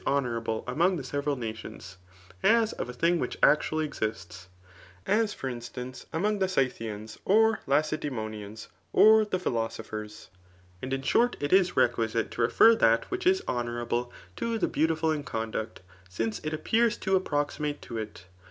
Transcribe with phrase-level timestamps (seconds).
[0.07, 1.97] honourable among the several nations,
[2.41, 4.47] as of a thing which actually exists}
[5.21, 10.29] as for instance, among the Scythians, or Lacedartmonjan^ or the philosophers^
[10.81, 15.11] And in short it is requisite to refer thiA which is honourable to the beautiful
[15.11, 18.25] in conduct; since it appears to approximate to it.